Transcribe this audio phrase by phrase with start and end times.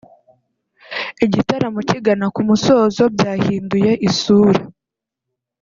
[1.25, 4.61] Igitaramo kigana ku musozo byahinduye isura